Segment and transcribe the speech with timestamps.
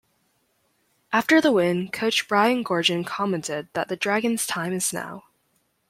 [1.13, 5.25] After the win coach Brian Goorjian commented that The Dragons' time is now.